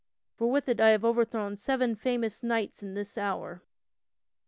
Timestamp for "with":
0.49-0.67